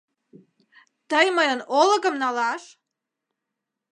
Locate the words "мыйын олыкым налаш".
1.37-2.63